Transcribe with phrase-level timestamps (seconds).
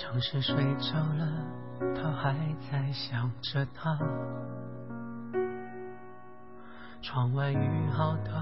[0.00, 1.28] 城市睡着了，
[1.94, 2.34] 他还
[2.70, 3.98] 在想着她。
[7.02, 8.32] 窗外雨好大，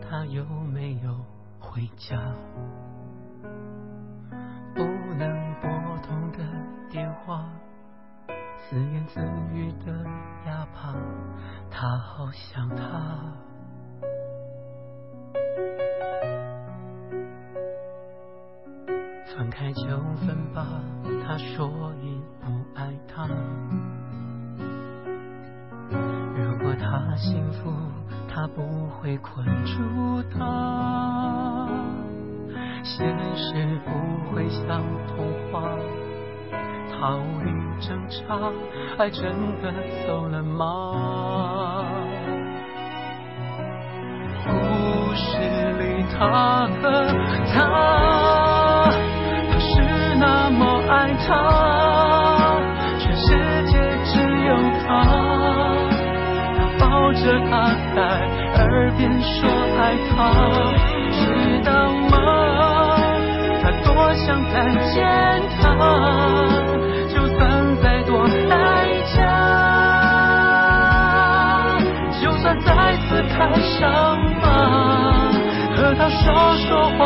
[0.00, 1.14] 他有没有
[1.60, 2.18] 回家？
[4.74, 4.82] 不
[5.18, 6.38] 能拨通的
[6.90, 7.50] 电话，
[8.66, 9.20] 自言自
[9.52, 10.06] 语的
[10.46, 10.94] 哑巴，
[11.70, 13.20] 他好想他。
[19.36, 19.82] 分开就
[20.24, 20.64] 分吧，
[21.26, 21.68] 他说
[22.00, 22.46] 已不
[22.78, 23.26] 爱他。
[26.36, 27.72] 如果他幸福，
[28.32, 31.68] 他不会困住他。
[32.84, 33.90] 现实不
[34.30, 35.62] 会像童话，
[36.92, 38.52] 逃离挣扎，
[38.98, 39.72] 爱真的
[40.06, 41.84] 走了吗？
[44.46, 44.50] 故
[45.14, 45.38] 事
[45.80, 46.82] 里他和
[47.52, 48.03] 她，
[51.26, 51.30] 他，
[52.98, 53.26] 全世
[53.66, 53.72] 界
[54.04, 54.12] 只
[54.46, 54.50] 有
[54.86, 54.86] 他。
[56.56, 57.52] 他抱着她
[57.94, 57.98] 在
[58.62, 58.62] 耳
[58.96, 59.34] 边说
[59.78, 59.80] 爱
[60.10, 60.14] 她，
[61.10, 61.22] 知
[61.64, 61.70] 道
[62.10, 62.12] 吗？
[63.62, 64.54] 他多想再
[64.92, 64.94] 见
[65.60, 65.62] 她，
[67.08, 67.40] 就算
[67.82, 68.12] 再多
[68.48, 68.52] 代
[69.14, 69.18] 价，
[72.20, 72.68] 就算再
[73.08, 73.34] 次开
[73.78, 73.82] 伤
[74.42, 74.44] 疤，
[75.74, 76.22] 和他说
[76.68, 77.00] 说话，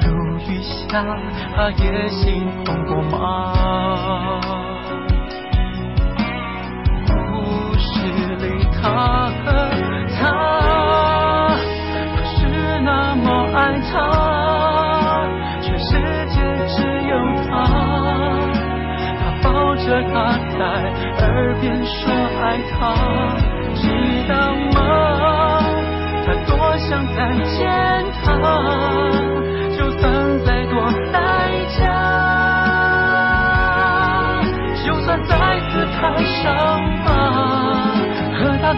[0.00, 0.06] 如
[0.38, 1.04] 雨下，
[1.54, 3.14] 他也心痛过吗？
[7.06, 7.12] 故
[7.76, 7.86] 事
[8.36, 8.80] 里他
[9.44, 9.46] 和
[10.16, 10.22] 她，
[12.14, 12.36] 他是
[12.80, 13.58] 那么爱
[13.92, 13.92] 她，
[15.60, 15.90] 全世
[16.28, 16.34] 界
[16.68, 16.76] 只
[17.08, 17.12] 有
[17.48, 17.52] 他。
[19.18, 20.14] 他抱着她
[20.56, 20.62] 在
[21.26, 21.26] 耳
[21.60, 21.92] 边说
[22.40, 22.72] 爱她，
[23.74, 23.82] 知
[24.28, 24.32] 道
[24.74, 24.78] 吗？
[26.26, 27.62] 他多想再见
[28.24, 28.26] 她，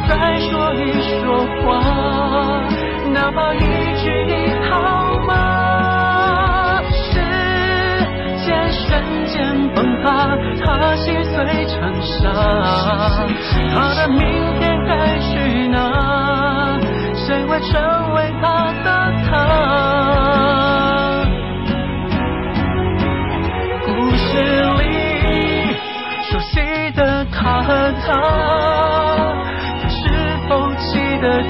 [0.09, 0.81] 再说一
[1.21, 1.65] 说话，
[3.12, 3.59] 哪怕一
[4.03, 4.33] 句你
[4.69, 4.73] 好
[5.27, 6.81] 吗？
[6.93, 7.15] 时
[8.45, 8.85] 间瞬
[9.27, 9.35] 间
[9.75, 10.05] 崩塌，
[10.65, 10.65] 他
[10.97, 11.35] 心碎
[11.67, 12.25] 成沙，
[13.75, 14.21] 他的明
[14.61, 16.79] 天该去哪？
[17.15, 17.81] 谁会成
[18.15, 18.45] 为他
[18.85, 18.89] 的
[19.29, 19.33] 他？
[23.85, 24.29] 故事
[24.79, 24.83] 里
[26.23, 26.55] 熟悉
[26.93, 28.56] 的他和她，他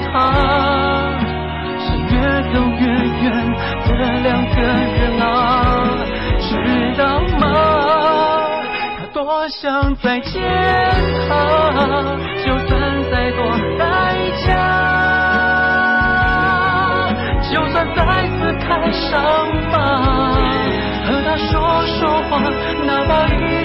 [0.05, 0.11] 他？
[1.79, 2.15] 是越
[2.51, 2.83] 走越
[3.23, 3.25] 远
[3.85, 3.89] 的
[4.23, 5.25] 两个人啊，
[6.39, 6.49] 知
[6.97, 7.01] 道
[7.39, 7.43] 吗？
[8.99, 10.33] 他多想再见
[11.29, 11.31] 他，
[12.43, 12.71] 就算
[13.11, 13.39] 再多
[13.77, 13.83] 代
[14.45, 14.47] 价，
[17.51, 19.13] 就算再次开伤
[19.71, 19.75] 疤，
[21.05, 21.51] 和他说
[21.99, 21.99] 说
[22.29, 22.31] 话，
[22.85, 23.56] 哪怕一